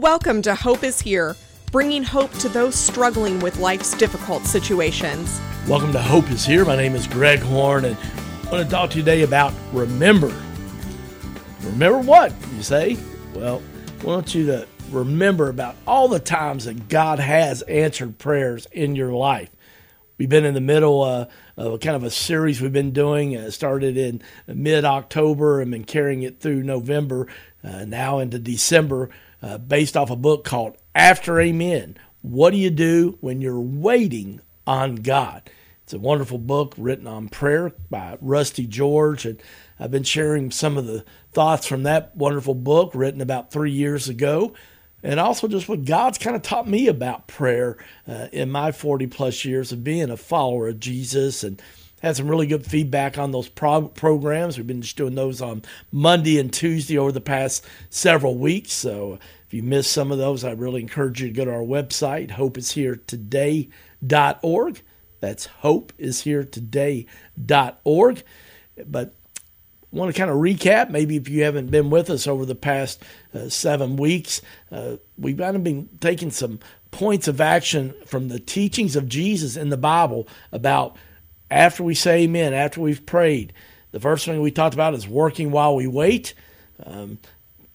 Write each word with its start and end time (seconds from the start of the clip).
Welcome 0.00 0.42
to 0.42 0.56
Hope 0.56 0.82
is 0.82 1.00
Here, 1.00 1.36
bringing 1.70 2.02
hope 2.02 2.32
to 2.38 2.48
those 2.48 2.74
struggling 2.74 3.38
with 3.38 3.60
life's 3.60 3.96
difficult 3.96 4.44
situations. 4.44 5.40
Welcome 5.68 5.92
to 5.92 6.02
Hope 6.02 6.28
is 6.32 6.44
Here. 6.44 6.64
My 6.64 6.74
name 6.74 6.96
is 6.96 7.06
Greg 7.06 7.38
Horn, 7.38 7.84
and 7.84 7.96
I 8.48 8.50
want 8.50 8.64
to 8.64 8.68
talk 8.68 8.90
to 8.90 8.96
you 8.96 9.04
today 9.04 9.22
about 9.22 9.54
remember. 9.72 10.34
Remember 11.62 12.00
what, 12.00 12.34
you 12.56 12.62
say? 12.64 12.98
Well, 13.34 13.62
I 14.00 14.04
want 14.04 14.34
you 14.34 14.46
to 14.46 14.66
remember 14.90 15.48
about 15.48 15.76
all 15.86 16.08
the 16.08 16.18
times 16.18 16.64
that 16.64 16.88
God 16.88 17.20
has 17.20 17.62
answered 17.62 18.18
prayers 18.18 18.66
in 18.72 18.96
your 18.96 19.12
life. 19.12 19.50
We've 20.18 20.28
been 20.28 20.44
in 20.44 20.54
the 20.54 20.60
middle 20.60 21.02
uh, 21.02 21.26
of 21.56 21.74
a 21.74 21.78
kind 21.78 21.94
of 21.94 22.02
a 22.02 22.10
series 22.10 22.60
we've 22.60 22.72
been 22.72 22.90
doing. 22.90 23.36
Uh, 23.36 23.50
started 23.52 23.96
in 23.96 24.22
mid 24.48 24.84
October 24.84 25.60
and 25.60 25.70
been 25.70 25.84
carrying 25.84 26.22
it 26.22 26.40
through 26.40 26.64
November, 26.64 27.28
uh, 27.64 27.84
now 27.84 28.18
into 28.18 28.38
December, 28.38 29.10
uh, 29.42 29.58
based 29.58 29.96
off 29.96 30.10
a 30.10 30.16
book 30.16 30.44
called 30.44 30.76
After 30.94 31.40
Amen. 31.40 31.96
What 32.22 32.50
do 32.50 32.56
you 32.56 32.70
do 32.70 33.18
when 33.20 33.40
you're 33.40 33.60
waiting 33.60 34.40
on 34.66 34.96
God? 34.96 35.50
It's 35.82 35.92
a 35.92 35.98
wonderful 35.98 36.38
book 36.38 36.74
written 36.78 37.06
on 37.06 37.28
prayer 37.28 37.72
by 37.90 38.16
Rusty 38.20 38.66
George, 38.66 39.26
and 39.26 39.42
I've 39.78 39.90
been 39.90 40.02
sharing 40.02 40.50
some 40.50 40.78
of 40.78 40.86
the 40.86 41.04
thoughts 41.32 41.66
from 41.66 41.82
that 41.82 42.16
wonderful 42.16 42.54
book 42.54 42.92
written 42.94 43.20
about 43.20 43.50
three 43.50 43.72
years 43.72 44.08
ago 44.08 44.54
and 45.04 45.20
also 45.20 45.46
just 45.46 45.68
what 45.68 45.84
God's 45.84 46.18
kind 46.18 46.34
of 46.34 46.42
taught 46.42 46.66
me 46.66 46.88
about 46.88 47.28
prayer 47.28 47.76
uh, 48.08 48.28
in 48.32 48.50
my 48.50 48.72
40 48.72 49.06
plus 49.08 49.44
years 49.44 49.70
of 49.70 49.84
being 49.84 50.10
a 50.10 50.16
follower 50.16 50.68
of 50.68 50.80
Jesus 50.80 51.44
and 51.44 51.60
had 52.04 52.16
some 52.16 52.28
really 52.28 52.46
good 52.46 52.66
feedback 52.66 53.16
on 53.16 53.32
those 53.32 53.48
pro- 53.48 53.88
programs. 53.88 54.58
We've 54.58 54.66
been 54.66 54.82
just 54.82 54.98
doing 54.98 55.14
those 55.14 55.40
on 55.40 55.62
Monday 55.90 56.38
and 56.38 56.52
Tuesday 56.52 56.98
over 56.98 57.10
the 57.10 57.22
past 57.22 57.64
several 57.88 58.36
weeks. 58.36 58.74
So 58.74 59.18
if 59.46 59.54
you 59.54 59.62
missed 59.62 59.90
some 59.90 60.12
of 60.12 60.18
those, 60.18 60.44
I 60.44 60.50
really 60.52 60.82
encourage 60.82 61.22
you 61.22 61.28
to 61.28 61.32
go 61.32 61.46
to 61.46 61.52
our 61.52 61.62
website, 61.62 62.32
hopeisheretoday.org. 62.32 64.82
That's 65.20 65.48
hopeisheretoday.org. 65.62 68.22
But 68.86 69.14
want 69.90 70.14
to 70.14 70.18
kind 70.18 70.30
of 70.30 70.36
recap, 70.36 70.90
maybe 70.90 71.16
if 71.16 71.30
you 71.30 71.44
haven't 71.44 71.70
been 71.70 71.88
with 71.88 72.10
us 72.10 72.26
over 72.26 72.44
the 72.44 72.54
past 72.54 73.02
uh, 73.32 73.48
seven 73.48 73.96
weeks, 73.96 74.42
uh, 74.70 74.96
we've 75.16 75.38
kind 75.38 75.56
of 75.56 75.64
been 75.64 75.88
taking 76.00 76.30
some 76.30 76.60
points 76.90 77.28
of 77.28 77.40
action 77.40 77.94
from 78.04 78.28
the 78.28 78.40
teachings 78.40 78.94
of 78.94 79.08
Jesus 79.08 79.56
in 79.56 79.70
the 79.70 79.78
Bible 79.78 80.28
about 80.52 80.98
after 81.50 81.82
we 81.82 81.94
say 81.94 82.22
amen, 82.22 82.54
after 82.54 82.80
we've 82.80 83.04
prayed. 83.04 83.52
The 83.92 84.00
first 84.00 84.24
thing 84.24 84.40
we 84.40 84.50
talked 84.50 84.74
about 84.74 84.94
is 84.94 85.06
working 85.06 85.50
while 85.50 85.76
we 85.76 85.86
wait. 85.86 86.34
Um, 86.84 87.18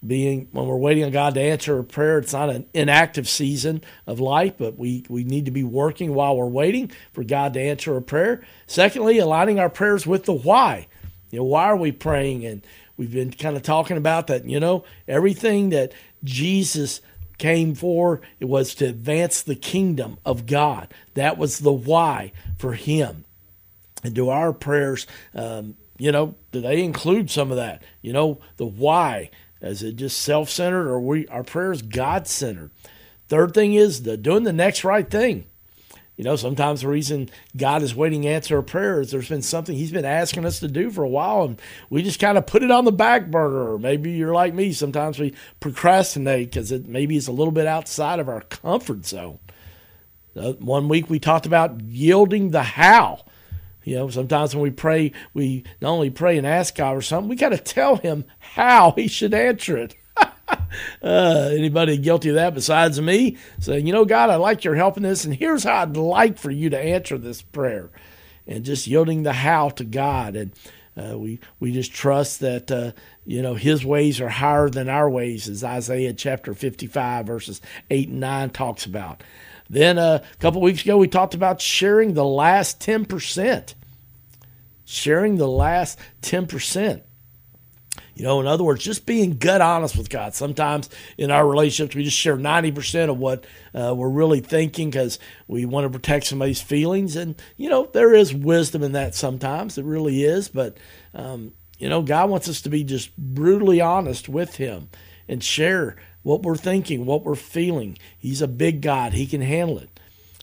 being 0.05 0.47
when 0.51 0.65
we're 0.65 0.77
waiting 0.77 1.03
on 1.03 1.11
God 1.11 1.33
to 1.33 1.41
answer 1.41 1.77
a 1.77 1.83
prayer, 1.83 2.19
it's 2.19 2.33
not 2.33 2.49
an 2.49 2.65
inactive 2.73 3.27
season 3.27 3.81
of 4.07 4.19
life, 4.19 4.53
but 4.57 4.77
we, 4.77 5.05
we 5.09 5.23
need 5.23 5.45
to 5.45 5.51
be 5.51 5.63
working 5.63 6.13
while 6.13 6.37
we're 6.37 6.45
waiting 6.45 6.91
for 7.11 7.23
God 7.23 7.53
to 7.53 7.59
answer 7.59 7.95
a 7.97 8.01
prayer. 8.01 8.41
Secondly, 8.65 9.17
aligning 9.17 9.59
our 9.59 9.69
prayers 9.69 10.07
with 10.07 10.25
the 10.25 10.33
why. 10.33 10.87
You 11.31 11.39
know, 11.39 11.45
why 11.45 11.65
are 11.65 11.75
we 11.75 11.91
praying? 11.91 12.45
And 12.45 12.61
we've 12.97 13.11
been 13.11 13.31
kind 13.31 13.57
of 13.57 13.63
talking 13.63 13.97
about 13.97 14.27
that. 14.27 14.45
You 14.45 14.59
know, 14.59 14.85
everything 15.07 15.69
that 15.69 15.91
Jesus 16.23 17.01
came 17.37 17.75
for 17.75 18.21
it 18.39 18.45
was 18.45 18.75
to 18.75 18.85
advance 18.85 19.41
the 19.41 19.55
kingdom 19.55 20.17
of 20.25 20.45
God. 20.45 20.87
That 21.13 21.37
was 21.37 21.59
the 21.59 21.71
why 21.71 22.31
for 22.57 22.73
him. 22.73 23.25
And 24.03 24.13
do 24.13 24.29
our 24.29 24.53
prayers, 24.53 25.07
um, 25.35 25.75
you 25.97 26.11
know, 26.11 26.35
do 26.51 26.61
they 26.61 26.83
include 26.83 27.29
some 27.29 27.51
of 27.51 27.57
that? 27.57 27.83
You 28.01 28.13
know, 28.13 28.39
the 28.57 28.65
why. 28.65 29.29
Is 29.61 29.83
it 29.83 29.97
just 29.97 30.21
self 30.21 30.49
centered 30.49 30.87
or 30.87 30.99
we 30.99 31.27
our 31.27 31.43
prayers 31.43 31.81
God 31.81 32.27
centered? 32.27 32.71
Third 33.27 33.53
thing 33.53 33.73
is 33.73 34.03
the 34.03 34.15
doing 34.15 34.43
the 34.43 34.53
next 34.53 34.83
right 34.83 35.09
thing. 35.09 35.45
You 36.15 36.25
know, 36.25 36.35
sometimes 36.35 36.81
the 36.81 36.89
reason 36.89 37.29
God 37.55 37.81
is 37.81 37.95
waiting 37.95 38.23
to 38.23 38.27
answer 38.27 38.57
a 38.57 38.63
prayer 38.63 38.99
is 38.99 39.09
there's 39.09 39.29
been 39.29 39.41
something 39.41 39.75
He's 39.75 39.91
been 39.91 40.03
asking 40.03 40.45
us 40.45 40.59
to 40.59 40.67
do 40.67 40.91
for 40.91 41.03
a 41.03 41.09
while, 41.09 41.43
and 41.43 41.61
we 41.89 42.03
just 42.03 42.19
kind 42.19 42.37
of 42.37 42.45
put 42.45 42.61
it 42.61 42.71
on 42.71 42.83
the 42.83 42.91
back 42.91 43.27
burner. 43.27 43.73
Or 43.73 43.79
maybe 43.79 44.11
you're 44.11 44.33
like 44.33 44.53
me. 44.53 44.73
Sometimes 44.73 45.17
we 45.17 45.33
procrastinate 45.61 46.49
because 46.49 46.73
it 46.73 46.87
maybe 46.87 47.15
it's 47.15 47.27
a 47.27 47.31
little 47.31 47.53
bit 47.53 47.67
outside 47.67 48.19
of 48.19 48.27
our 48.27 48.41
comfort 48.41 49.05
zone. 49.05 49.39
Uh, 50.35 50.53
one 50.53 50.89
week 50.89 51.09
we 51.09 51.19
talked 51.19 51.45
about 51.45 51.79
yielding 51.81 52.51
the 52.51 52.63
how. 52.63 53.23
You 53.89 53.95
know, 53.95 54.09
sometimes 54.09 54.53
when 54.53 54.61
we 54.61 54.69
pray, 54.69 55.13
we 55.33 55.63
not 55.81 55.89
only 55.89 56.11
pray 56.11 56.37
and 56.37 56.45
ask 56.45 56.75
God 56.75 56.95
or 56.95 57.01
something, 57.01 57.27
we 57.27 57.35
got 57.35 57.49
to 57.49 57.57
tell 57.57 57.95
Him 57.95 58.23
how 58.37 58.91
He 58.91 59.07
should 59.07 59.33
answer 59.33 59.77
it. 59.77 59.95
uh, 61.01 61.49
anybody 61.51 61.97
guilty 61.97 62.29
of 62.29 62.35
that 62.35 62.53
besides 62.53 63.01
me? 63.01 63.37
Saying, 63.57 63.87
you 63.87 63.93
know, 63.93 64.05
God, 64.05 64.29
I 64.29 64.35
like 64.35 64.63
your 64.63 64.75
help 64.75 64.95
in 64.97 65.01
this, 65.01 65.25
and 65.25 65.33
here's 65.33 65.63
how 65.63 65.81
I'd 65.81 65.97
like 65.97 66.37
for 66.37 66.51
you 66.51 66.69
to 66.69 66.79
answer 66.79 67.17
this 67.17 67.41
prayer. 67.41 67.89
And 68.45 68.63
just 68.63 68.85
yielding 68.85 69.23
the 69.23 69.33
how 69.33 69.69
to 69.69 69.83
God. 69.83 70.35
And 70.35 70.51
uh, 70.95 71.17
we, 71.17 71.39
we 71.59 71.71
just 71.71 71.91
trust 71.91 72.41
that, 72.41 72.69
uh, 72.69 72.91
you 73.25 73.41
know, 73.41 73.55
his 73.55 73.83
ways 73.83 74.21
are 74.21 74.29
higher 74.29 74.69
than 74.69 74.87
our 74.87 75.09
ways, 75.09 75.49
as 75.49 75.63
Isaiah 75.63 76.13
chapter 76.13 76.53
55, 76.53 77.25
verses 77.25 77.59
8 77.89 78.09
and 78.09 78.19
9 78.19 78.51
talks 78.51 78.85
about. 78.85 79.23
Then 79.67 79.97
uh, 79.97 80.23
a 80.23 80.37
couple 80.37 80.61
weeks 80.61 80.83
ago, 80.83 80.97
we 80.97 81.07
talked 81.07 81.33
about 81.33 81.59
sharing 81.59 82.13
the 82.13 82.25
last 82.25 82.79
10%. 82.79 83.73
Sharing 84.91 85.35
the 85.35 85.47
last 85.47 85.99
10%. 86.23 87.03
You 88.15 88.23
know, 88.23 88.39
in 88.39 88.47
other 88.47 88.63
words, 88.63 88.83
just 88.83 89.05
being 89.05 89.37
gut 89.37 89.61
honest 89.61 89.95
with 89.95 90.09
God. 90.09 90.33
Sometimes 90.33 90.89
in 91.15 91.29
our 91.29 91.47
relationships, 91.47 91.95
we 91.95 92.03
just 92.03 92.17
share 92.17 92.35
90% 92.35 93.11
of 93.11 93.19
what 93.19 93.45
uh, 93.75 93.93
we're 93.95 94.09
really 94.09 94.39
thinking 94.39 94.89
because 94.89 95.19
we 95.47 95.63
want 95.65 95.85
to 95.85 95.95
protect 95.95 96.25
somebody's 96.25 96.59
feelings. 96.59 97.15
And, 97.15 97.35
you 97.55 97.69
know, 97.69 97.85
there 97.85 98.15
is 98.15 98.33
wisdom 98.33 98.81
in 98.81 98.93
that 98.93 99.13
sometimes. 99.13 99.77
It 99.77 99.85
really 99.85 100.23
is. 100.23 100.49
But, 100.49 100.77
um, 101.13 101.53
you 101.77 101.87
know, 101.87 102.01
God 102.01 102.31
wants 102.31 102.49
us 102.49 102.59
to 102.61 102.69
be 102.69 102.83
just 102.83 103.15
brutally 103.15 103.79
honest 103.79 104.27
with 104.27 104.55
Him 104.55 104.89
and 105.27 105.43
share 105.43 105.97
what 106.23 106.41
we're 106.41 106.57
thinking, 106.57 107.05
what 107.05 107.23
we're 107.23 107.35
feeling. 107.35 107.95
He's 108.17 108.41
a 108.41 108.47
big 108.47 108.81
God, 108.81 109.13
He 109.13 109.27
can 109.27 109.41
handle 109.41 109.77
it. 109.77 109.99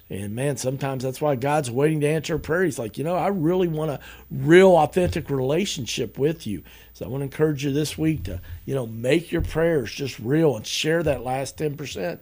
And 0.09 0.34
man, 0.34 0.56
sometimes 0.56 1.03
that's 1.03 1.21
why 1.21 1.34
God's 1.34 1.71
waiting 1.71 2.00
to 2.00 2.09
answer 2.09 2.39
prayer. 2.39 2.65
He's 2.65 2.78
like, 2.78 2.97
you 2.97 3.03
know, 3.03 3.17
I 3.17 3.28
really 3.28 3.67
want 3.67 3.91
a 3.91 4.00
real, 4.31 4.77
authentic 4.77 5.31
relationship 5.31 6.17
with 6.17 6.47
you. 6.47 6.62
So 6.93 7.05
I 7.05 7.09
want 7.09 7.22
to 7.22 7.25
encourage 7.25 7.65
you 7.65 7.72
this 7.72 7.99
week 7.99 8.25
to, 8.25 8.41
you 8.65 8.75
know, 8.75 8.87
make 8.87 9.33
your 9.33 9.43
prayers 9.43 9.91
just 9.91 10.19
real 10.21 10.56
and 10.56 10.67
share 10.67 11.03
that 11.03 11.25
last 11.25 11.56
10%. 11.59 12.21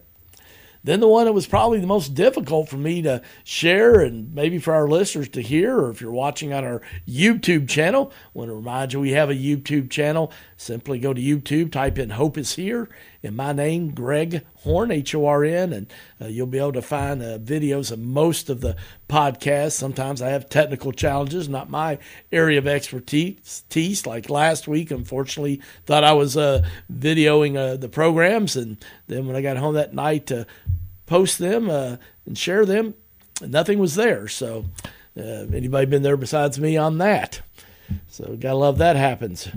Then 0.85 0.99
the 0.99 1.07
one 1.07 1.25
that 1.25 1.33
was 1.33 1.47
probably 1.47 1.79
the 1.79 1.87
most 1.87 2.13
difficult 2.13 2.69
for 2.69 2.77
me 2.77 3.01
to 3.01 3.23
share 3.43 4.01
and 4.01 4.31
maybe 4.35 4.59
for 4.59 4.71
our 4.71 4.87
listeners 4.87 5.27
to 5.29 5.41
hear, 5.41 5.75
or 5.75 5.89
if 5.89 5.99
you're 5.99 6.11
watching 6.11 6.53
on 6.53 6.63
our 6.63 6.79
YouTube 7.07 7.67
channel, 7.67 8.13
I 8.13 8.29
want 8.35 8.49
to 8.51 8.55
remind 8.55 8.93
you 8.93 8.99
we 8.99 9.13
have 9.13 9.31
a 9.31 9.33
YouTube 9.33 9.89
channel. 9.89 10.31
Simply 10.57 10.99
go 10.99 11.11
to 11.11 11.19
YouTube, 11.19 11.71
type 11.71 11.97
in 11.97 12.11
Hope 12.11 12.37
is 12.37 12.53
Here, 12.53 12.87
and 13.23 13.35
my 13.35 13.51
name, 13.51 13.95
Greg 13.95 14.45
Horn, 14.57 14.91
H 14.91 15.15
O 15.15 15.25
R 15.25 15.43
N, 15.43 15.73
and 15.73 15.93
uh, 16.21 16.27
you'll 16.27 16.45
be 16.45 16.59
able 16.59 16.73
to 16.73 16.83
find 16.83 17.19
uh, 17.23 17.39
videos 17.39 17.91
of 17.91 17.97
most 17.97 18.47
of 18.47 18.61
the 18.61 18.75
podcasts. 19.07 19.73
Sometimes 19.73 20.21
I 20.21 20.29
have 20.29 20.49
technical 20.49 20.91
challenges, 20.91 21.47
not 21.47 21.69
my 21.69 21.99
area 22.31 22.57
of 22.57 22.67
expertise. 22.67 24.05
Like 24.05 24.29
last 24.29 24.67
week, 24.67 24.91
unfortunately, 24.91 25.61
thought 25.85 26.03
I 26.03 26.13
was 26.13 26.35
uh, 26.35 26.65
videoing 26.91 27.55
uh, 27.57 27.77
the 27.77 27.89
programs, 27.89 28.55
and 28.55 28.83
then 29.07 29.27
when 29.27 29.35
I 29.35 29.41
got 29.41 29.57
home 29.57 29.75
that 29.75 29.93
night 29.93 30.27
to 30.27 30.47
post 31.05 31.39
them 31.39 31.69
uh, 31.69 31.97
and 32.25 32.37
share 32.37 32.65
them, 32.65 32.95
nothing 33.41 33.79
was 33.79 33.95
there. 33.95 34.27
So, 34.27 34.65
uh, 35.17 35.21
anybody 35.53 35.85
been 35.85 36.03
there 36.03 36.17
besides 36.17 36.59
me 36.59 36.77
on 36.77 36.97
that? 36.97 37.41
So, 38.07 38.35
gotta 38.39 38.57
love 38.57 38.79
that 38.79 38.95
happens. 38.95 39.47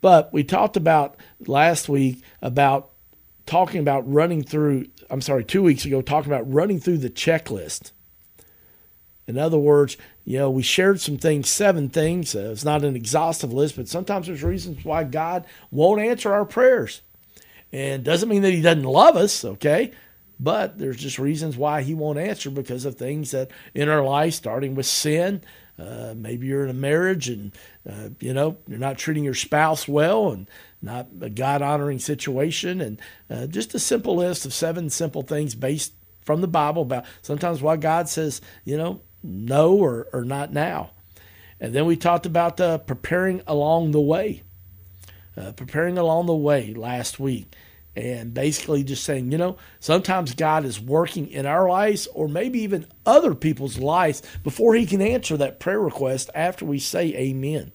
But 0.00 0.32
we 0.32 0.44
talked 0.44 0.76
about 0.76 1.16
last 1.46 1.88
week 1.88 2.22
about 2.40 2.90
talking 3.46 3.80
about 3.80 4.10
running 4.10 4.42
through, 4.42 4.86
I'm 5.10 5.20
sorry, 5.20 5.44
two 5.44 5.62
weeks 5.62 5.84
ago, 5.84 6.00
talking 6.00 6.32
about 6.32 6.50
running 6.50 6.80
through 6.80 6.98
the 6.98 7.10
checklist. 7.10 7.92
In 9.30 9.38
other 9.38 9.58
words, 9.58 9.96
you 10.24 10.38
know, 10.38 10.50
we 10.50 10.62
shared 10.62 11.00
some 11.00 11.16
things, 11.16 11.48
seven 11.48 11.88
things. 11.88 12.34
Uh, 12.34 12.50
it's 12.50 12.64
not 12.64 12.84
an 12.84 12.96
exhaustive 12.96 13.52
list, 13.52 13.76
but 13.76 13.88
sometimes 13.88 14.26
there's 14.26 14.42
reasons 14.42 14.84
why 14.84 15.04
God 15.04 15.46
won't 15.70 16.00
answer 16.00 16.32
our 16.32 16.44
prayers. 16.44 17.00
And 17.72 18.02
doesn't 18.02 18.28
mean 18.28 18.42
that 18.42 18.52
He 18.52 18.60
doesn't 18.60 18.82
love 18.82 19.16
us, 19.16 19.44
okay? 19.44 19.92
But 20.40 20.78
there's 20.78 20.96
just 20.96 21.18
reasons 21.18 21.56
why 21.56 21.82
He 21.82 21.94
won't 21.94 22.18
answer 22.18 22.50
because 22.50 22.84
of 22.84 22.96
things 22.96 23.30
that 23.30 23.50
in 23.72 23.88
our 23.88 24.02
life, 24.02 24.34
starting 24.34 24.74
with 24.74 24.86
sin, 24.86 25.42
uh, 25.78 26.12
maybe 26.16 26.46
you're 26.46 26.64
in 26.64 26.70
a 26.70 26.74
marriage 26.74 27.28
and 27.28 27.52
uh, 27.88 28.10
you 28.18 28.34
know 28.34 28.58
you're 28.68 28.78
not 28.78 28.98
treating 28.98 29.24
your 29.24 29.34
spouse 29.34 29.88
well 29.88 30.30
and 30.30 30.46
not 30.82 31.06
a 31.20 31.30
God 31.30 31.62
honoring 31.62 31.98
situation, 31.98 32.80
and 32.80 33.00
uh, 33.30 33.46
just 33.46 33.74
a 33.74 33.78
simple 33.78 34.16
list 34.16 34.44
of 34.44 34.52
seven 34.52 34.90
simple 34.90 35.22
things 35.22 35.54
based 35.54 35.92
from 36.24 36.42
the 36.42 36.48
Bible 36.48 36.82
about 36.82 37.06
sometimes 37.22 37.62
why 37.62 37.76
God 37.76 38.08
says 38.08 38.42
you 38.64 38.76
know 38.76 39.00
no 39.22 39.76
or, 39.76 40.08
or 40.12 40.24
not 40.24 40.52
now. 40.52 40.90
And 41.60 41.74
then 41.74 41.86
we 41.86 41.96
talked 41.96 42.26
about 42.26 42.60
uh, 42.60 42.78
preparing 42.78 43.42
along 43.46 43.90
the 43.90 44.00
way, 44.00 44.42
uh, 45.36 45.52
preparing 45.52 45.98
along 45.98 46.26
the 46.26 46.34
way 46.34 46.72
last 46.74 47.20
week. 47.20 47.54
and 47.96 48.32
basically 48.32 48.84
just 48.84 49.04
saying, 49.04 49.32
you 49.32 49.38
know, 49.38 49.56
sometimes 49.80 50.34
God 50.34 50.64
is 50.64 50.80
working 50.80 51.28
in 51.28 51.44
our 51.44 51.68
lives 51.68 52.06
or 52.14 52.28
maybe 52.28 52.60
even 52.60 52.86
other 53.04 53.34
people's 53.34 53.78
lives 53.78 54.22
before 54.44 54.74
He 54.74 54.86
can 54.86 55.02
answer 55.02 55.36
that 55.36 55.60
prayer 55.60 55.80
request 55.80 56.30
after 56.34 56.64
we 56.64 56.78
say 56.78 57.14
amen. 57.14 57.72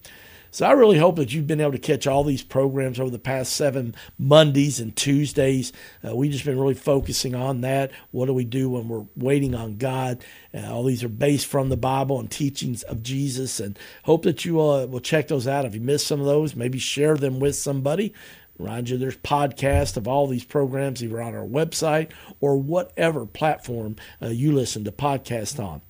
So 0.55 0.65
I 0.65 0.71
really 0.71 0.97
hope 0.97 1.17
that 1.17 1.33
you've 1.33 1.47
been 1.47 1.59
able 1.59 1.73
to 1.73 1.77
catch 1.77 2.07
all 2.07 2.23
these 2.23 2.41
programs 2.41 2.97
over 2.97 3.09
the 3.09 3.19
past 3.19 3.51
seven 3.51 3.93
Mondays 4.17 4.79
and 4.79 4.95
Tuesdays. 4.95 5.73
Uh, 6.01 6.15
we've 6.15 6.31
just 6.31 6.45
been 6.45 6.57
really 6.57 6.75
focusing 6.75 7.35
on 7.35 7.59
that. 7.59 7.91
What 8.11 8.27
do 8.27 8.33
we 8.33 8.45
do 8.45 8.69
when 8.69 8.87
we're 8.87 9.03
waiting 9.17 9.53
on 9.53 9.75
God? 9.75 10.23
Uh, 10.53 10.71
all 10.71 10.85
these 10.85 11.03
are 11.03 11.09
based 11.09 11.47
from 11.47 11.67
the 11.67 11.75
Bible 11.75 12.21
and 12.21 12.31
teachings 12.31 12.83
of 12.83 13.03
Jesus. 13.03 13.59
And 13.59 13.77
hope 14.05 14.23
that 14.23 14.45
you 14.45 14.61
uh, 14.61 14.85
will 14.85 15.01
check 15.01 15.27
those 15.27 15.45
out. 15.45 15.65
If 15.65 15.75
you 15.75 15.81
missed 15.81 16.07
some 16.07 16.21
of 16.21 16.25
those, 16.25 16.55
maybe 16.55 16.79
share 16.79 17.17
them 17.17 17.41
with 17.41 17.57
somebody. 17.57 18.13
Remind 18.57 18.89
you, 18.89 18.97
there's 18.97 19.17
podcasts 19.17 19.97
of 19.97 20.07
all 20.07 20.25
these 20.25 20.45
programs 20.45 21.03
either 21.03 21.21
on 21.21 21.35
our 21.35 21.45
website 21.45 22.11
or 22.39 22.55
whatever 22.55 23.25
platform 23.25 23.97
uh, 24.21 24.27
you 24.27 24.53
listen 24.53 24.85
to 24.85 24.93
podcasts 24.93 25.61
on. 25.61 25.81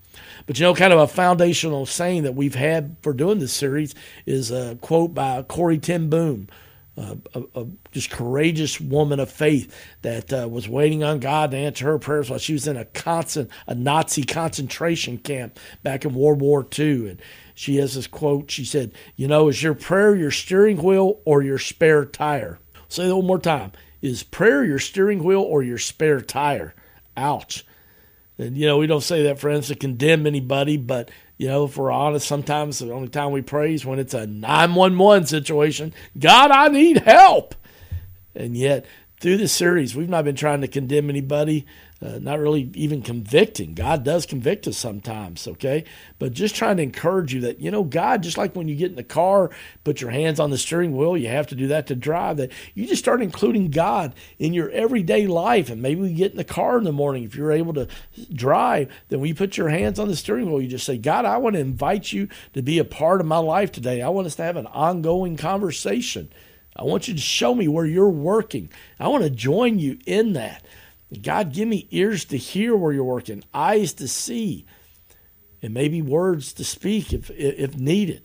But 0.45 0.59
you 0.59 0.63
know, 0.63 0.75
kind 0.75 0.93
of 0.93 0.99
a 0.99 1.07
foundational 1.07 1.85
saying 1.85 2.23
that 2.23 2.35
we've 2.35 2.55
had 2.55 2.95
for 3.01 3.13
doing 3.13 3.39
this 3.39 3.53
series 3.53 3.95
is 4.25 4.51
a 4.51 4.77
quote 4.81 5.13
by 5.13 5.41
Corrie 5.43 5.79
ten 5.79 6.09
Boom, 6.09 6.47
a, 6.97 7.17
a, 7.55 7.65
just 7.91 8.09
courageous 8.09 8.79
woman 8.79 9.19
of 9.19 9.29
faith 9.29 9.75
that 10.01 10.31
uh, 10.31 10.47
was 10.47 10.69
waiting 10.69 11.03
on 11.03 11.19
God 11.19 11.51
to 11.51 11.57
answer 11.57 11.85
her 11.85 11.99
prayers 11.99 12.29
while 12.29 12.39
she 12.39 12.53
was 12.53 12.67
in 12.67 12.77
a 12.77 12.85
constant 12.85 13.49
a 13.67 13.75
Nazi 13.75 14.23
concentration 14.23 15.17
camp 15.17 15.59
back 15.83 16.05
in 16.05 16.13
World 16.13 16.41
War 16.41 16.65
II. 16.77 17.09
And 17.09 17.21
she 17.53 17.77
has 17.77 17.95
this 17.95 18.07
quote. 18.07 18.51
She 18.51 18.65
said, 18.65 18.93
"You 19.15 19.27
know, 19.27 19.49
is 19.49 19.61
your 19.61 19.73
prayer 19.73 20.15
your 20.15 20.31
steering 20.31 20.81
wheel 20.81 21.19
or 21.25 21.41
your 21.41 21.59
spare 21.59 22.05
tire?" 22.05 22.59
say 22.87 23.07
that 23.07 23.15
one 23.15 23.27
more 23.27 23.39
time. 23.39 23.71
Is 24.01 24.23
prayer 24.23 24.63
your 24.63 24.79
steering 24.79 25.23
wheel 25.23 25.41
or 25.41 25.63
your 25.63 25.77
spare 25.77 26.21
tire? 26.21 26.75
Ouch. 27.17 27.65
And, 28.37 28.57
you 28.57 28.65
know, 28.65 28.77
we 28.77 28.87
don't 28.87 29.01
say 29.01 29.23
that, 29.23 29.39
friends, 29.39 29.67
to 29.67 29.75
condemn 29.75 30.27
anybody, 30.27 30.77
but, 30.77 31.09
you 31.37 31.47
know, 31.47 31.65
if 31.65 31.77
we're 31.77 31.91
honest, 31.91 32.27
sometimes 32.27 32.79
the 32.79 32.91
only 32.91 33.07
time 33.07 33.31
we 33.31 33.41
pray 33.41 33.73
is 33.73 33.85
when 33.85 33.99
it's 33.99 34.13
a 34.13 34.27
911 34.27 35.27
situation. 35.27 35.93
God, 36.19 36.51
I 36.51 36.67
need 36.67 36.97
help. 36.97 37.55
And 38.35 38.57
yet, 38.57 38.85
through 39.21 39.37
this 39.37 39.53
series, 39.53 39.95
we've 39.95 40.09
not 40.09 40.25
been 40.25 40.35
trying 40.35 40.61
to 40.61 40.67
condemn 40.67 41.09
anybody 41.09 41.65
uh, 42.01 42.19
not 42.19 42.39
really 42.39 42.69
even 42.73 43.01
convicting. 43.01 43.73
God 43.73 44.03
does 44.03 44.25
convict 44.25 44.67
us 44.67 44.77
sometimes, 44.77 45.47
okay? 45.47 45.85
But 46.19 46.33
just 46.33 46.53
trying 46.53 46.77
to 46.77 46.83
encourage 46.83 47.33
you 47.33 47.41
that, 47.41 47.61
you 47.61 47.71
know, 47.71 47.83
God, 47.83 48.21
just 48.21 48.37
like 48.37 48.53
when 48.53 48.67
you 48.67 48.75
get 48.75 48.89
in 48.89 48.97
the 48.97 49.03
car, 49.03 49.49
put 49.85 50.01
your 50.01 50.11
hands 50.11 50.39
on 50.39 50.49
the 50.49 50.57
steering 50.57 50.97
wheel, 50.97 51.15
you 51.15 51.29
have 51.29 51.47
to 51.47 51.55
do 51.55 51.67
that 51.67 51.87
to 51.87 51.95
drive, 51.95 52.37
that 52.37 52.51
you 52.73 52.85
just 52.85 53.01
start 53.01 53.21
including 53.21 53.71
God 53.71 54.13
in 54.37 54.53
your 54.53 54.69
everyday 54.71 55.25
life. 55.25 55.69
And 55.69 55.81
maybe 55.81 56.01
we 56.01 56.13
get 56.13 56.31
in 56.31 56.37
the 56.37 56.43
car 56.43 56.77
in 56.77 56.83
the 56.83 56.91
morning, 56.91 57.23
if 57.23 57.35
you're 57.35 57.51
able 57.51 57.73
to 57.73 57.87
drive, 58.33 58.91
then 59.07 59.21
when 59.21 59.29
you 59.29 59.35
put 59.35 59.55
your 59.55 59.69
hands 59.69 59.97
on 59.97 60.09
the 60.09 60.17
steering 60.17 60.47
wheel, 60.51 60.61
you 60.61 60.67
just 60.67 60.85
say, 60.85 60.97
God, 60.97 61.23
I 61.23 61.37
want 61.37 61.55
to 61.55 61.61
invite 61.61 62.11
you 62.11 62.27
to 62.53 62.61
be 62.61 62.77
a 62.77 62.85
part 62.85 63.21
of 63.21 63.27
my 63.27 63.37
life 63.37 63.71
today. 63.71 64.01
I 64.01 64.09
want 64.09 64.27
us 64.27 64.35
to 64.35 64.43
have 64.43 64.57
an 64.57 64.67
ongoing 64.67 65.37
conversation. 65.37 66.29
I 66.75 66.83
want 66.83 67.07
you 67.07 67.13
to 67.13 67.21
show 67.21 67.55
me 67.55 67.69
where 67.69 67.85
you're 67.85 68.09
working. 68.09 68.69
I 68.99 69.07
want 69.07 69.23
to 69.23 69.29
join 69.29 69.79
you 69.79 69.97
in 70.05 70.33
that. 70.33 70.65
God, 71.15 71.53
give 71.53 71.67
me 71.67 71.87
ears 71.91 72.25
to 72.25 72.37
hear 72.37 72.75
where 72.75 72.93
you're 72.93 73.03
working, 73.03 73.43
eyes 73.53 73.93
to 73.93 74.07
see, 74.07 74.65
and 75.61 75.73
maybe 75.73 76.01
words 76.01 76.53
to 76.53 76.63
speak 76.63 77.13
if 77.13 77.29
if 77.31 77.77
needed. 77.77 78.21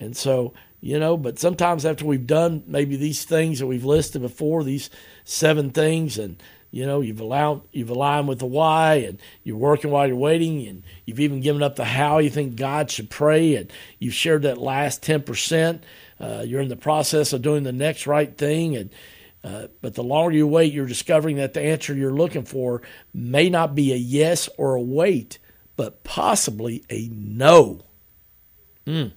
And 0.00 0.16
so, 0.16 0.52
you 0.80 0.98
know, 0.98 1.16
but 1.16 1.38
sometimes 1.38 1.86
after 1.86 2.04
we've 2.04 2.26
done 2.26 2.64
maybe 2.66 2.96
these 2.96 3.24
things 3.24 3.60
that 3.60 3.68
we've 3.68 3.84
listed 3.84 4.22
before, 4.22 4.64
these 4.64 4.90
seven 5.24 5.70
things, 5.70 6.18
and 6.18 6.42
you 6.72 6.86
know, 6.86 7.00
you've 7.02 7.20
allowed 7.20 7.62
you've 7.72 7.90
aligned 7.90 8.28
with 8.28 8.38
the 8.38 8.46
why, 8.46 8.94
and 8.94 9.20
you're 9.44 9.56
working 9.56 9.90
while 9.90 10.06
you're 10.06 10.16
waiting, 10.16 10.66
and 10.66 10.82
you've 11.04 11.20
even 11.20 11.40
given 11.40 11.62
up 11.62 11.76
the 11.76 11.84
how 11.84 12.18
you 12.18 12.30
think 12.30 12.56
God 12.56 12.90
should 12.90 13.10
pray, 13.10 13.54
and 13.56 13.70
you've 13.98 14.14
shared 14.14 14.42
that 14.42 14.58
last 14.58 15.02
ten 15.02 15.22
percent. 15.22 15.84
Uh, 16.18 16.42
you're 16.46 16.60
in 16.60 16.68
the 16.68 16.76
process 16.76 17.32
of 17.32 17.42
doing 17.42 17.62
the 17.62 17.72
next 17.72 18.06
right 18.06 18.36
thing, 18.36 18.74
and 18.74 18.90
uh, 19.44 19.66
but 19.80 19.94
the 19.94 20.04
longer 20.04 20.36
you 20.36 20.46
wait, 20.46 20.72
you're 20.72 20.86
discovering 20.86 21.36
that 21.36 21.54
the 21.54 21.60
answer 21.60 21.94
you're 21.94 22.14
looking 22.14 22.44
for 22.44 22.82
may 23.12 23.50
not 23.50 23.74
be 23.74 23.92
a 23.92 23.96
yes 23.96 24.48
or 24.56 24.74
a 24.74 24.82
wait, 24.82 25.38
but 25.76 26.04
possibly 26.04 26.84
a 26.88 27.08
no. 27.12 27.80
Mm. 28.86 29.12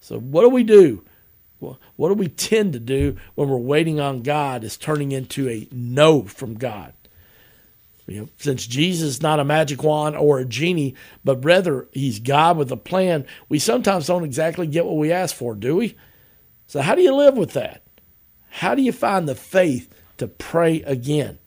So, 0.00 0.18
what 0.18 0.42
do 0.42 0.50
we 0.50 0.62
do? 0.62 1.02
What 1.58 2.08
do 2.08 2.14
we 2.14 2.28
tend 2.28 2.74
to 2.74 2.78
do 2.78 3.16
when 3.34 3.48
we're 3.48 3.56
waiting 3.56 3.98
on 3.98 4.22
God 4.22 4.62
is 4.62 4.76
turning 4.76 5.10
into 5.10 5.48
a 5.48 5.66
no 5.72 6.22
from 6.22 6.54
God? 6.54 6.92
You 8.06 8.20
know, 8.20 8.28
since 8.38 8.66
Jesus 8.66 9.08
is 9.08 9.22
not 9.22 9.40
a 9.40 9.44
magic 9.44 9.82
wand 9.82 10.16
or 10.16 10.38
a 10.38 10.44
genie, 10.44 10.94
but 11.24 11.44
rather 11.44 11.88
he's 11.92 12.20
God 12.20 12.56
with 12.56 12.70
a 12.70 12.76
plan, 12.76 13.26
we 13.48 13.58
sometimes 13.58 14.06
don't 14.06 14.22
exactly 14.22 14.68
get 14.68 14.84
what 14.84 14.96
we 14.96 15.10
ask 15.10 15.34
for, 15.34 15.56
do 15.56 15.76
we? 15.76 15.96
So, 16.68 16.82
how 16.82 16.94
do 16.94 17.02
you 17.02 17.14
live 17.14 17.36
with 17.36 17.54
that? 17.54 17.82
How 18.56 18.74
do 18.74 18.80
you 18.80 18.92
find 18.92 19.28
the 19.28 19.34
faith 19.34 19.92
to 20.16 20.26
pray 20.26 20.80
again? 20.80 21.38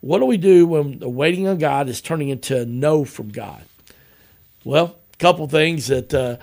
What 0.00 0.20
do 0.20 0.26
we 0.26 0.36
do 0.36 0.64
when 0.64 1.00
the 1.00 1.08
waiting 1.08 1.48
on 1.48 1.58
God 1.58 1.88
is 1.88 2.00
turning 2.00 2.28
into 2.28 2.60
a 2.60 2.64
no 2.64 3.04
from 3.04 3.30
God? 3.30 3.64
Well, 4.62 4.96
a 5.12 5.16
couple 5.16 5.48
things 5.48 5.88
that 5.88 6.14
uh, 6.14 6.36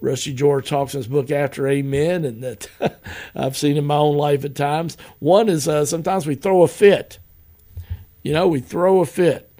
Rusty 0.00 0.32
George 0.32 0.68
talks 0.68 0.94
in 0.94 0.98
his 0.98 1.08
book 1.08 1.32
After 1.32 1.66
Amen, 1.66 2.24
and 2.24 2.40
that 2.40 2.70
I've 3.34 3.56
seen 3.56 3.76
in 3.76 3.84
my 3.84 3.96
own 3.96 4.16
life 4.16 4.44
at 4.44 4.54
times. 4.54 4.96
One 5.18 5.48
is 5.48 5.66
uh, 5.66 5.84
sometimes 5.84 6.24
we 6.24 6.36
throw 6.36 6.62
a 6.62 6.68
fit. 6.68 7.18
You 8.22 8.34
know, 8.34 8.46
we 8.46 8.60
throw 8.60 9.00
a 9.00 9.06
fit. 9.06 9.50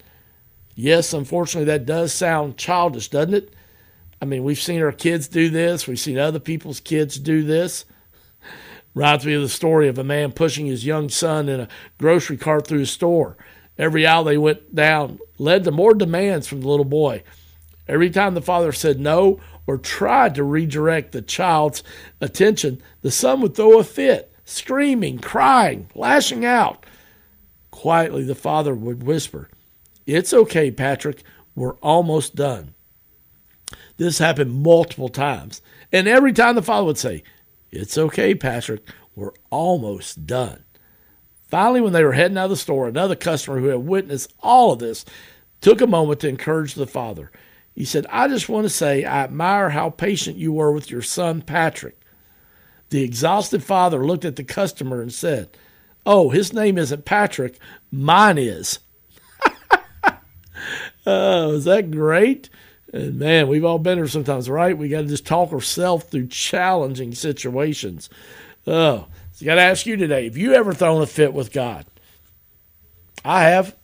Yes, 0.77 1.13
unfortunately, 1.13 1.65
that 1.73 1.87
does 1.87 2.15
sound 2.15 2.57
childish, 2.57 3.09
doesn't 3.09 3.35
it? 3.35 3.53
I 4.23 4.27
mean, 4.27 4.45
we've 4.45 4.61
seen 4.61 4.81
our 4.81 4.93
kids 4.93 5.27
do 5.27 5.51
this, 5.51 5.89
we've 5.89 5.99
seen 5.99 6.19
other 6.19 6.39
people's 6.39 6.79
kids 6.79 7.19
do 7.19 7.43
this. 7.43 7.85
Reminds 8.95 9.27
me 9.27 9.35
of 9.35 9.43
the 9.43 9.49
story 9.49 9.89
of 9.89 9.99
a 9.99 10.05
man 10.05 10.33
pushing 10.33 10.67
his 10.67 10.87
young 10.87 11.09
son 11.09 11.49
in 11.49 11.61
a 11.61 11.69
grocery 11.99 12.37
cart 12.37 12.67
through 12.67 12.81
a 12.83 12.87
store. 12.87 13.37
Every 13.79 14.07
aisle 14.07 14.25
they 14.25 14.39
went 14.39 14.75
down 14.75 15.21
led 15.39 15.65
to 15.65 15.71
more 15.71 15.95
demands 15.95 16.49
from 16.49 16.61
the 16.63 16.69
little 16.69 16.85
boy. 16.85 17.23
Every 17.87 18.11
time 18.11 18.35
the 18.35 18.43
father 18.43 18.73
said 18.73 18.99
no 18.99 19.41
or 19.67 19.79
tried 19.79 20.35
to 20.35 20.43
redirect 20.43 21.13
the 21.13 21.23
child's 21.23 21.83
attention, 22.21 22.83
the 23.03 23.11
son 23.11 23.41
would 23.41 23.55
throw 23.55 23.79
a 23.79 23.85
fit, 23.85 24.33
screaming, 24.45 25.19
crying, 25.19 25.89
lashing 25.95 26.45
out. 26.45 26.85
Quietly, 27.71 28.25
the 28.25 28.35
father 28.35 28.75
would 28.75 29.05
whisper, 29.05 29.49
It's 30.07 30.35
okay, 30.35 30.71
Patrick. 30.71 31.23
We're 31.55 31.77
almost 31.77 32.35
done. 32.35 32.75
This 33.97 34.19
happened 34.19 34.63
multiple 34.63 35.09
times. 35.09 35.61
And 35.93 36.09
every 36.09 36.33
time 36.33 36.55
the 36.55 36.63
father 36.63 36.87
would 36.87 36.99
say, 36.99 37.23
it's 37.71 37.99
okay, 37.99 38.35
Patrick. 38.35 38.83
We're 39.15 39.33
almost 39.51 40.27
done. 40.27 40.65
Finally, 41.49 41.81
when 41.81 41.93
they 41.93 42.05
were 42.05 42.13
heading 42.13 42.37
out 42.37 42.45
of 42.45 42.51
the 42.51 42.57
store, 42.57 42.89
another 42.89 43.17
customer 43.17 43.59
who 43.59 43.67
had 43.67 43.79
witnessed 43.79 44.33
all 44.41 44.73
of 44.73 44.79
this 44.79 45.05
took 45.61 45.81
a 45.81 45.87
moment 45.87 46.21
to 46.21 46.29
encourage 46.29 46.75
the 46.75 46.87
father. 46.87 47.31
He 47.75 47.85
said, 47.85 48.07
I 48.11 48.29
just 48.29 48.49
want 48.49 48.65
to 48.65 48.71
say 48.71 49.05
I 49.05 49.25
admire 49.25 49.71
how 49.71 49.91
patient 49.91 50.37
you 50.37 50.53
were 50.53 50.73
with 50.73 50.91
your 50.91 51.03
son, 51.03 51.43
Patrick. 51.43 51.99
The 52.91 53.03
exhausted 53.03 53.63
father 53.63 54.05
looked 54.05 54.25
at 54.25 54.37
the 54.37 54.45
customer 54.45 55.01
and 55.01 55.13
said, 55.13 55.57
Oh, 56.05 56.31
his 56.31 56.53
name 56.53 56.79
isn't 56.79 57.05
Patrick, 57.05 57.59
mine 57.91 58.39
is. 58.39 58.79
oh, 61.07 61.53
is 61.53 61.65
that 61.65 61.91
great? 61.91 62.51
And 62.93 63.19
man, 63.19 63.49
we've 63.49 63.65
all 63.65 63.79
been 63.79 63.99
there 63.99 64.09
sometimes, 64.09 64.49
right? 64.49 64.77
We 64.77 64.89
got 64.89 65.03
to 65.03 65.07
just 65.07 65.27
talk 65.27 65.53
ourselves 65.53 66.05
through 66.05 66.29
challenging 66.29 67.15
situations. 67.15 68.09
Oh, 68.67 69.07
so 69.33 69.45
I 69.45 69.47
got 69.47 69.55
to 69.57 69.63
ask 69.63 69.87
you 69.87 69.97
today: 69.97 70.25
Have 70.25 70.37
you 70.37 70.55
ever 70.55 70.73
thrown 70.73 71.03
a 71.03 71.07
fit 71.07 71.33
with 71.33 71.53
God? 71.53 71.85
I 73.25 73.45
have. 73.45 73.77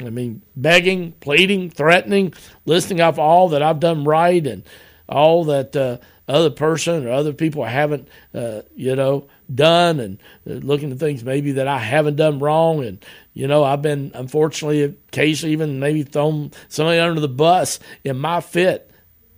I 0.00 0.10
mean, 0.10 0.42
begging, 0.54 1.12
pleading, 1.12 1.70
threatening, 1.70 2.32
listing 2.66 3.00
off 3.00 3.18
all 3.18 3.48
that 3.48 3.62
I've 3.62 3.80
done 3.80 4.04
right 4.04 4.46
and 4.46 4.62
all 5.08 5.44
that 5.44 5.74
uh, 5.74 5.98
other 6.28 6.50
person 6.50 7.06
or 7.06 7.10
other 7.10 7.32
people 7.32 7.64
haven't, 7.64 8.06
uh, 8.32 8.62
you 8.76 8.94
know, 8.94 9.26
done, 9.52 9.98
and 9.98 10.18
uh, 10.48 10.54
looking 10.54 10.92
at 10.92 10.98
things 10.98 11.24
maybe 11.24 11.52
that 11.52 11.66
I 11.66 11.78
haven't 11.78 12.16
done 12.16 12.38
wrong, 12.38 12.84
and 12.84 13.04
you 13.38 13.46
know, 13.46 13.62
I've 13.62 13.82
been 13.82 14.10
unfortunately 14.16 14.82
occasionally 14.82 15.52
even 15.52 15.78
maybe 15.78 16.02
thrown 16.02 16.50
somebody 16.66 16.98
under 16.98 17.20
the 17.20 17.28
bus 17.28 17.78
in 18.02 18.18
my 18.18 18.40
fit 18.40 18.90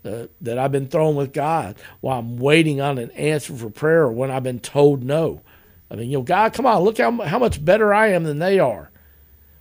uh, 0.06 0.28
that 0.40 0.58
I've 0.58 0.72
been 0.72 0.88
thrown 0.88 1.16
with 1.16 1.34
God 1.34 1.76
while 2.00 2.18
I'm 2.18 2.38
waiting 2.38 2.80
on 2.80 2.96
an 2.96 3.10
answer 3.10 3.54
for 3.54 3.68
prayer 3.68 4.04
or 4.04 4.12
when 4.12 4.30
I've 4.30 4.42
been 4.42 4.58
told 4.58 5.04
no. 5.04 5.42
I 5.90 5.96
mean, 5.96 6.08
you 6.08 6.16
know, 6.16 6.22
God, 6.22 6.54
come 6.54 6.64
on, 6.64 6.80
look 6.80 6.96
how 6.96 7.20
how 7.20 7.38
much 7.38 7.62
better 7.62 7.92
I 7.92 8.12
am 8.12 8.24
than 8.24 8.38
they 8.38 8.58
are. 8.58 8.90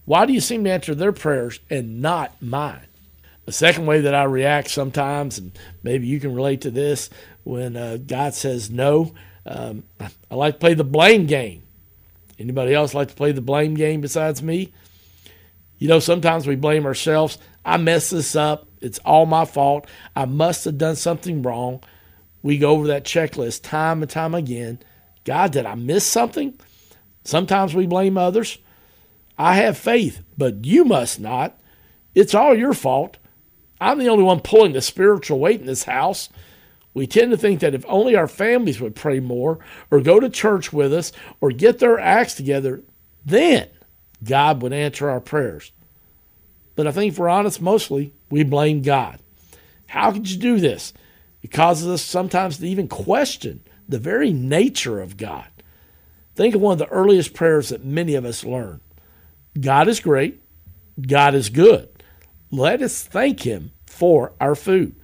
Why 0.05 0.25
do 0.25 0.31
you 0.31 0.39
seem 0.39 0.63
to 0.63 0.71
answer 0.71 0.95
their 0.95 1.11
prayers 1.11 1.59
and 1.69 2.01
not 2.01 2.41
mine? 2.41 2.87
The 3.43 3.51
second 3.51 3.87
way 3.87 3.99
that 3.99 4.15
I 4.15 4.23
react 4.23 4.69
sometimes, 4.69 5.37
and 5.37 5.51
maybe 5.83 6.07
you 6.07 6.21
can 6.21 6.33
relate 6.33 6.61
to 6.61 6.71
this, 6.71 7.09
when 7.43 7.75
uh, 7.75 7.97
God 7.97 8.33
says 8.35 8.69
no, 8.69 9.13
um, 9.45 9.83
I 9.99 10.35
like 10.35 10.53
to 10.53 10.59
play 10.59 10.75
the 10.75 10.85
blame 10.85 11.25
game. 11.25 11.63
Anybody 12.39 12.73
else 12.73 12.93
like 12.93 13.09
to 13.09 13.15
play 13.15 13.33
the 13.33 13.41
blame 13.41 13.75
game 13.75 14.01
besides 14.01 14.41
me? 14.41 14.73
You 15.77 15.87
know, 15.87 15.99
sometimes 15.99 16.47
we 16.47 16.55
blame 16.55 16.85
ourselves. 16.85 17.37
I 17.65 17.77
messed 17.77 18.11
this 18.11 18.35
up. 18.35 18.67
It's 18.81 18.99
all 18.99 19.25
my 19.25 19.45
fault. 19.45 19.87
I 20.15 20.25
must 20.25 20.65
have 20.65 20.77
done 20.77 20.95
something 20.95 21.41
wrong. 21.41 21.83
We 22.41 22.57
go 22.57 22.71
over 22.71 22.87
that 22.87 23.03
checklist 23.03 23.63
time 23.63 24.01
and 24.01 24.09
time 24.09 24.33
again. 24.33 24.79
God, 25.25 25.51
did 25.51 25.65
I 25.65 25.75
miss 25.75 26.05
something? 26.05 26.57
Sometimes 27.25 27.75
we 27.75 27.85
blame 27.85 28.17
others. 28.17 28.57
I 29.37 29.55
have 29.55 29.77
faith, 29.77 30.21
but 30.37 30.65
you 30.65 30.85
must 30.85 31.19
not. 31.19 31.59
It's 32.15 32.33
all 32.33 32.55
your 32.55 32.73
fault. 32.73 33.17
I'm 33.79 33.99
the 33.99 34.09
only 34.09 34.23
one 34.23 34.39
pulling 34.39 34.73
the 34.73 34.81
spiritual 34.81 35.39
weight 35.39 35.59
in 35.59 35.67
this 35.67 35.83
house. 35.83 36.29
We 36.93 37.07
tend 37.07 37.31
to 37.31 37.37
think 37.37 37.59
that 37.59 37.75
if 37.75 37.85
only 37.87 38.15
our 38.15 38.27
families 38.27 38.81
would 38.81 38.95
pray 38.95 39.19
more, 39.19 39.59
or 39.91 40.01
go 40.01 40.19
to 40.19 40.29
church 40.29 40.73
with 40.73 40.93
us, 40.93 41.11
or 41.39 41.51
get 41.51 41.79
their 41.79 41.99
acts 41.99 42.33
together, 42.33 42.81
then 43.25 43.67
God 44.23 44.61
would 44.61 44.73
answer 44.73 45.09
our 45.09 45.19
prayers. 45.21 45.71
But 46.75 46.87
I 46.87 46.91
think 46.91 47.13
if 47.13 47.19
we're 47.19 47.29
honest, 47.29 47.61
mostly 47.61 48.13
we 48.29 48.43
blame 48.43 48.81
God. 48.81 49.19
How 49.87 50.11
could 50.11 50.29
you 50.29 50.37
do 50.37 50.59
this? 50.59 50.93
It 51.41 51.51
causes 51.51 51.87
us 51.87 52.01
sometimes 52.01 52.57
to 52.57 52.67
even 52.67 52.87
question 52.87 53.61
the 53.87 53.99
very 53.99 54.31
nature 54.31 54.99
of 54.99 55.17
God. 55.17 55.47
Think 56.35 56.55
of 56.55 56.61
one 56.61 56.73
of 56.73 56.79
the 56.79 56.87
earliest 56.87 57.33
prayers 57.33 57.69
that 57.69 57.83
many 57.83 58.15
of 58.15 58.25
us 58.25 58.43
learn 58.43 58.81
God 59.59 59.87
is 59.87 59.99
great, 59.99 60.41
God 61.01 61.35
is 61.35 61.49
good. 61.49 61.89
Let 62.51 62.81
us 62.81 63.03
thank 63.03 63.41
Him 63.41 63.71
for 63.85 64.33
our 64.39 64.55
food. 64.55 64.95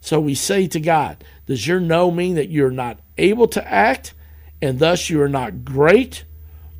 So 0.00 0.20
we 0.20 0.34
say 0.34 0.66
to 0.68 0.80
God, 0.80 1.22
Does 1.46 1.66
your 1.66 1.80
no 1.80 2.10
mean 2.10 2.34
that 2.36 2.50
you're 2.50 2.70
not 2.70 3.00
able 3.18 3.48
to 3.48 3.66
act 3.66 4.14
and 4.62 4.78
thus 4.78 5.10
you 5.10 5.20
are 5.22 5.28
not 5.28 5.64
great? 5.64 6.24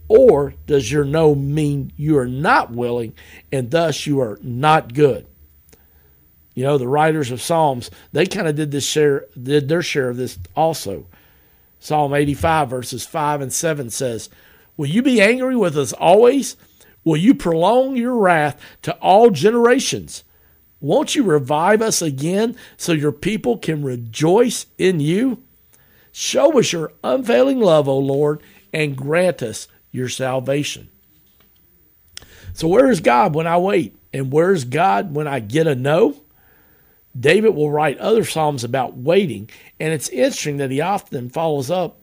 Or 0.08 0.54
does 0.66 0.90
your 0.90 1.04
no 1.04 1.34
mean 1.36 1.92
you 1.96 2.18
are 2.18 2.26
not 2.26 2.72
willing 2.72 3.14
and 3.52 3.70
thus 3.70 4.06
you 4.06 4.20
are 4.20 4.38
not 4.42 4.92
good? 4.92 5.26
You 6.54 6.64
know, 6.64 6.78
the 6.78 6.88
writers 6.88 7.30
of 7.30 7.40
Psalms, 7.40 7.90
they 8.12 8.26
kind 8.26 8.48
of 8.48 8.56
did 8.56 8.72
this 8.72 8.86
share 8.86 9.26
did 9.40 9.68
their 9.68 9.82
share 9.82 10.10
of 10.10 10.16
this 10.16 10.38
also. 10.56 11.06
Psalm 11.78 12.12
85 12.12 12.68
verses 12.68 13.06
5 13.06 13.40
and 13.40 13.52
7 13.52 13.88
says, 13.90 14.28
Will 14.76 14.88
you 14.88 15.02
be 15.02 15.20
angry 15.20 15.56
with 15.56 15.78
us 15.78 15.92
always? 15.92 16.56
Will 17.04 17.16
you 17.16 17.34
prolong 17.34 17.96
your 17.96 18.16
wrath 18.16 18.60
to 18.82 18.92
all 18.96 19.30
generations? 19.30 20.24
Won't 20.80 21.14
you 21.14 21.24
revive 21.24 21.82
us 21.82 22.00
again 22.00 22.56
so 22.76 22.92
your 22.92 23.12
people 23.12 23.58
can 23.58 23.82
rejoice 23.82 24.66
in 24.78 25.00
you? 25.00 25.42
Show 26.12 26.58
us 26.58 26.72
your 26.72 26.92
unfailing 27.04 27.60
love, 27.60 27.88
O 27.88 27.98
Lord, 27.98 28.42
and 28.72 28.96
grant 28.96 29.42
us 29.42 29.68
your 29.92 30.08
salvation. 30.08 30.88
So, 32.52 32.66
where 32.66 32.90
is 32.90 33.00
God 33.00 33.34
when 33.34 33.46
I 33.46 33.58
wait? 33.58 33.96
And 34.12 34.32
where 34.32 34.52
is 34.52 34.64
God 34.64 35.14
when 35.14 35.28
I 35.28 35.38
get 35.38 35.66
a 35.66 35.74
no? 35.74 36.16
David 37.18 37.54
will 37.54 37.70
write 37.70 37.98
other 37.98 38.24
Psalms 38.24 38.64
about 38.64 38.96
waiting, 38.96 39.50
and 39.78 39.92
it's 39.92 40.08
interesting 40.08 40.58
that 40.58 40.70
he 40.70 40.80
often 40.80 41.28
follows 41.28 41.70
up 41.70 41.98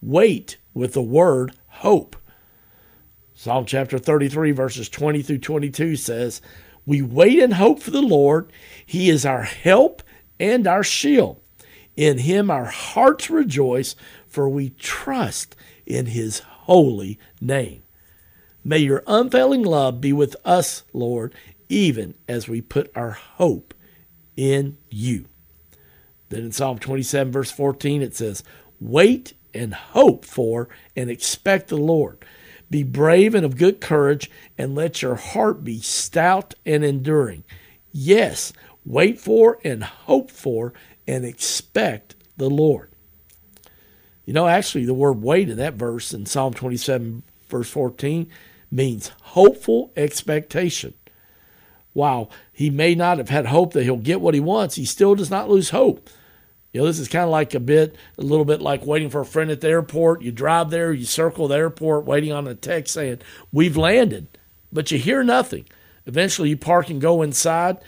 wait 0.00 0.56
with 0.74 0.92
the 0.92 1.02
word 1.02 1.52
hope. 1.66 2.16
Psalm 3.34 3.64
chapter 3.64 3.98
33, 3.98 4.50
verses 4.52 4.88
20 4.88 5.22
through 5.22 5.38
22 5.38 5.96
says, 5.96 6.42
We 6.88 7.02
wait 7.02 7.38
and 7.38 7.52
hope 7.52 7.82
for 7.82 7.90
the 7.90 8.00
Lord. 8.00 8.50
He 8.86 9.10
is 9.10 9.26
our 9.26 9.42
help 9.42 10.02
and 10.40 10.66
our 10.66 10.82
shield. 10.82 11.38
In 11.96 12.16
him 12.16 12.50
our 12.50 12.64
hearts 12.64 13.28
rejoice, 13.28 13.94
for 14.26 14.48
we 14.48 14.70
trust 14.70 15.54
in 15.84 16.06
his 16.06 16.38
holy 16.38 17.18
name. 17.42 17.82
May 18.64 18.78
your 18.78 19.02
unfailing 19.06 19.64
love 19.64 20.00
be 20.00 20.14
with 20.14 20.34
us, 20.46 20.82
Lord, 20.94 21.34
even 21.68 22.14
as 22.26 22.48
we 22.48 22.62
put 22.62 22.90
our 22.96 23.10
hope 23.10 23.74
in 24.34 24.78
you. 24.88 25.26
Then 26.30 26.44
in 26.44 26.52
Psalm 26.52 26.78
27, 26.78 27.30
verse 27.30 27.50
14, 27.50 28.00
it 28.00 28.16
says, 28.16 28.42
Wait 28.80 29.34
and 29.52 29.74
hope 29.74 30.24
for 30.24 30.70
and 30.96 31.10
expect 31.10 31.68
the 31.68 31.76
Lord. 31.76 32.24
Be 32.70 32.82
brave 32.82 33.34
and 33.34 33.44
of 33.44 33.56
good 33.56 33.80
courage, 33.80 34.30
and 34.56 34.74
let 34.74 35.02
your 35.02 35.14
heart 35.14 35.64
be 35.64 35.80
stout 35.80 36.54
and 36.66 36.84
enduring. 36.84 37.44
Yes, 37.92 38.52
wait 38.84 39.18
for 39.18 39.58
and 39.64 39.82
hope 39.82 40.30
for 40.30 40.72
and 41.06 41.24
expect 41.24 42.14
the 42.36 42.50
Lord. 42.50 42.90
You 44.26 44.34
know, 44.34 44.46
actually, 44.46 44.84
the 44.84 44.92
word 44.92 45.22
wait 45.22 45.48
in 45.48 45.56
that 45.56 45.74
verse 45.74 46.12
in 46.12 46.26
Psalm 46.26 46.52
27, 46.52 47.22
verse 47.48 47.70
14, 47.70 48.28
means 48.70 49.10
hopeful 49.22 49.90
expectation. 49.96 50.92
While 51.94 52.30
he 52.52 52.68
may 52.68 52.94
not 52.94 53.16
have 53.16 53.30
had 53.30 53.46
hope 53.46 53.72
that 53.72 53.84
he'll 53.84 53.96
get 53.96 54.20
what 54.20 54.34
he 54.34 54.40
wants, 54.40 54.74
he 54.74 54.84
still 54.84 55.14
does 55.14 55.30
not 55.30 55.48
lose 55.48 55.70
hope. 55.70 56.10
You 56.78 56.84
know, 56.84 56.86
this 56.86 57.00
is 57.00 57.08
kind 57.08 57.24
of 57.24 57.30
like 57.30 57.54
a 57.54 57.58
bit, 57.58 57.96
a 58.18 58.22
little 58.22 58.44
bit 58.44 58.62
like 58.62 58.86
waiting 58.86 59.10
for 59.10 59.22
a 59.22 59.26
friend 59.26 59.50
at 59.50 59.60
the 59.60 59.66
airport. 59.66 60.22
You 60.22 60.30
drive 60.30 60.70
there, 60.70 60.92
you 60.92 61.06
circle 61.06 61.48
the 61.48 61.56
airport, 61.56 62.04
waiting 62.04 62.30
on 62.30 62.46
a 62.46 62.54
text 62.54 62.94
saying, 62.94 63.18
We've 63.50 63.76
landed, 63.76 64.28
but 64.72 64.92
you 64.92 64.96
hear 64.96 65.24
nothing. 65.24 65.64
Eventually, 66.06 66.50
you 66.50 66.56
park 66.56 66.88
and 66.88 67.00
go 67.00 67.20
inside. 67.20 67.78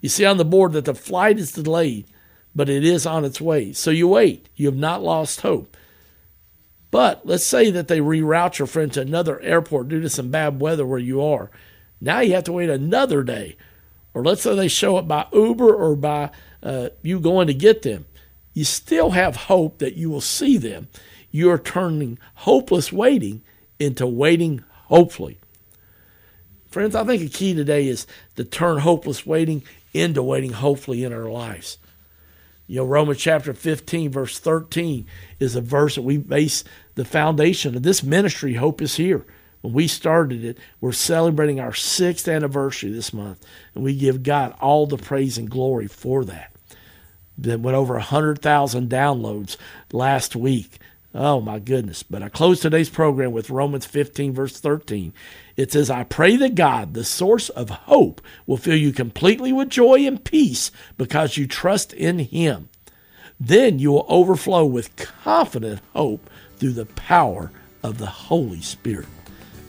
You 0.00 0.08
see 0.08 0.24
on 0.24 0.38
the 0.38 0.46
board 0.46 0.72
that 0.72 0.86
the 0.86 0.94
flight 0.94 1.38
is 1.38 1.52
delayed, 1.52 2.06
but 2.54 2.70
it 2.70 2.86
is 2.86 3.04
on 3.04 3.26
its 3.26 3.38
way. 3.38 3.74
So 3.74 3.90
you 3.90 4.08
wait. 4.08 4.48
You 4.56 4.64
have 4.68 4.78
not 4.78 5.02
lost 5.02 5.42
hope. 5.42 5.76
But 6.90 7.26
let's 7.26 7.44
say 7.44 7.70
that 7.70 7.88
they 7.88 8.00
reroute 8.00 8.58
your 8.58 8.66
friend 8.66 8.90
to 8.94 9.02
another 9.02 9.38
airport 9.40 9.88
due 9.88 10.00
to 10.00 10.08
some 10.08 10.30
bad 10.30 10.58
weather 10.58 10.86
where 10.86 10.98
you 10.98 11.20
are. 11.20 11.50
Now 12.00 12.20
you 12.20 12.32
have 12.32 12.44
to 12.44 12.52
wait 12.52 12.70
another 12.70 13.22
day. 13.22 13.58
Or 14.14 14.24
let's 14.24 14.40
say 14.40 14.54
they 14.54 14.68
show 14.68 14.96
up 14.96 15.06
by 15.06 15.26
Uber 15.34 15.70
or 15.70 15.94
by 15.96 16.30
uh, 16.62 16.88
you 17.02 17.20
going 17.20 17.48
to 17.48 17.54
get 17.54 17.82
them. 17.82 18.06
You 18.58 18.64
still 18.64 19.10
have 19.10 19.36
hope 19.36 19.78
that 19.78 19.94
you 19.94 20.10
will 20.10 20.20
see 20.20 20.56
them. 20.56 20.88
You 21.30 21.48
are 21.52 21.60
turning 21.60 22.18
hopeless 22.34 22.92
waiting 22.92 23.42
into 23.78 24.04
waiting 24.04 24.64
hopefully. 24.86 25.38
Friends, 26.66 26.96
I 26.96 27.04
think 27.04 27.22
a 27.22 27.28
key 27.28 27.54
today 27.54 27.86
is 27.86 28.04
to 28.34 28.42
turn 28.42 28.78
hopeless 28.78 29.24
waiting 29.24 29.62
into 29.94 30.24
waiting 30.24 30.54
hopefully 30.54 31.04
in 31.04 31.12
our 31.12 31.30
lives. 31.30 31.78
You 32.66 32.78
know, 32.78 32.84
Romans 32.84 33.20
chapter 33.20 33.54
15, 33.54 34.10
verse 34.10 34.40
13 34.40 35.06
is 35.38 35.54
a 35.54 35.60
verse 35.60 35.94
that 35.94 36.02
we 36.02 36.16
base 36.16 36.64
the 36.96 37.04
foundation 37.04 37.76
of 37.76 37.84
this 37.84 38.02
ministry. 38.02 38.54
Hope 38.54 38.82
is 38.82 38.96
here. 38.96 39.24
When 39.60 39.72
we 39.72 39.86
started 39.86 40.44
it, 40.44 40.58
we're 40.80 40.90
celebrating 40.90 41.60
our 41.60 41.74
sixth 41.74 42.26
anniversary 42.26 42.90
this 42.90 43.12
month, 43.12 43.46
and 43.76 43.84
we 43.84 43.96
give 43.96 44.24
God 44.24 44.52
all 44.60 44.88
the 44.88 44.98
praise 44.98 45.38
and 45.38 45.48
glory 45.48 45.86
for 45.86 46.24
that. 46.24 46.52
That 47.38 47.60
went 47.60 47.76
over 47.76 47.94
100,000 47.94 48.90
downloads 48.90 49.56
last 49.92 50.34
week. 50.34 50.80
Oh 51.14 51.40
my 51.40 51.58
goodness. 51.58 52.02
But 52.02 52.22
I 52.22 52.28
close 52.28 52.60
today's 52.60 52.90
program 52.90 53.32
with 53.32 53.50
Romans 53.50 53.86
15, 53.86 54.34
verse 54.34 54.58
13. 54.60 55.12
It 55.56 55.72
says, 55.72 55.88
I 55.90 56.04
pray 56.04 56.36
that 56.36 56.54
God, 56.54 56.94
the 56.94 57.04
source 57.04 57.48
of 57.48 57.70
hope, 57.70 58.20
will 58.46 58.56
fill 58.56 58.76
you 58.76 58.92
completely 58.92 59.52
with 59.52 59.70
joy 59.70 60.06
and 60.06 60.22
peace 60.22 60.70
because 60.96 61.36
you 61.36 61.46
trust 61.46 61.92
in 61.92 62.18
Him. 62.18 62.68
Then 63.40 63.78
you 63.78 63.92
will 63.92 64.06
overflow 64.08 64.66
with 64.66 64.96
confident 64.96 65.80
hope 65.92 66.28
through 66.56 66.72
the 66.72 66.86
power 66.86 67.52
of 67.82 67.98
the 67.98 68.06
Holy 68.06 68.60
Spirit. 68.60 69.06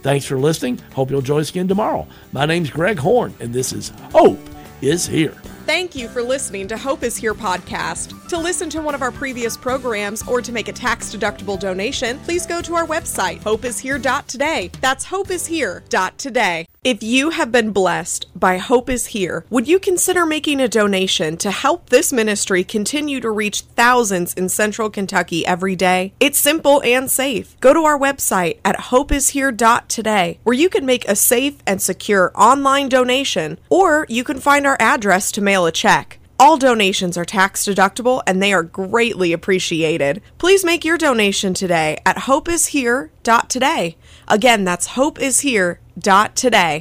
Thanks 0.01 0.25
for 0.25 0.39
listening. 0.39 0.79
Hope 0.93 1.11
you'll 1.11 1.21
join 1.21 1.41
us 1.41 1.49
again 1.49 1.67
tomorrow. 1.67 2.07
My 2.31 2.45
name's 2.45 2.69
Greg 2.69 2.97
Horn, 2.97 3.33
and 3.39 3.53
this 3.53 3.73
is 3.73 3.89
Hope 4.11 4.39
is 4.81 5.05
Here. 5.05 5.35
Thank 5.69 5.93
you 5.93 6.09
for 6.09 6.23
listening 6.23 6.67
to 6.69 6.77
Hope 6.79 7.03
is 7.03 7.15
Here 7.15 7.35
podcast. 7.35 8.27
To 8.29 8.39
listen 8.39 8.71
to 8.71 8.81
one 8.81 8.95
of 8.95 9.03
our 9.03 9.11
previous 9.11 9.55
programs 9.55 10.27
or 10.27 10.41
to 10.41 10.51
make 10.51 10.67
a 10.67 10.73
tax 10.73 11.13
deductible 11.15 11.59
donation, 11.59 12.17
please 12.21 12.47
go 12.47 12.59
to 12.59 12.73
our 12.73 12.87
website, 12.87 13.41
hopeishere.today. 13.41 14.71
That's 14.81 15.05
hopeishere.today. 15.05 16.65
If 16.81 17.03
you 17.03 17.31
have 17.31 17.51
been 17.51 17.71
blessed 17.71 18.27
by 18.33 18.57
Hope 18.57 18.89
is 18.89 19.07
Here, 19.07 19.43
would 19.49 19.67
you 19.67 19.79
consider 19.79 20.25
making 20.25 20.61
a 20.61 20.69
donation 20.69 21.35
to 21.39 21.51
help 21.51 21.89
this 21.89 22.13
ministry 22.13 22.63
continue 22.63 23.19
to 23.19 23.29
reach 23.29 23.63
thousands 23.75 24.33
in 24.35 24.47
central 24.47 24.89
Kentucky 24.89 25.45
every 25.45 25.75
day? 25.75 26.13
It's 26.21 26.39
simple 26.39 26.81
and 26.85 27.11
safe. 27.11 27.59
Go 27.59 27.73
to 27.73 27.81
our 27.81 27.99
website 27.99 28.59
at 28.63 28.77
hopeishere.today, 28.77 30.39
where 30.43 30.55
you 30.55 30.69
can 30.69 30.85
make 30.85 31.05
a 31.05 31.17
safe 31.17 31.57
and 31.67 31.81
secure 31.81 32.31
online 32.33 32.87
donation, 32.87 33.59
or 33.69 34.05
you 34.07 34.23
can 34.23 34.39
find 34.39 34.65
our 34.65 34.77
address 34.79 35.33
to 35.33 35.41
mail 35.41 35.65
a 35.65 35.73
check. 35.73 36.19
All 36.41 36.55
donations 36.55 37.17
are 37.17 37.25
tax 37.25 37.65
deductible 37.65 38.23
and 38.25 38.41
they 38.41 38.53
are 38.53 38.63
greatly 38.63 39.33
appreciated. 39.33 40.21
Please 40.37 40.63
make 40.63 40.85
your 40.85 40.97
donation 40.97 41.53
today 41.53 41.99
at 42.05 42.15
hopeishere.today. 42.15 43.97
Again, 44.29 44.63
that's 44.63 44.89
hopeishere.today. 44.89 46.77